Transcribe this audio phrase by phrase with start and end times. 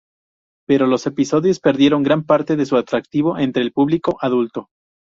[0.67, 4.69] Pero los episodios perdieron gran parte de su atractivo entre el público adulto.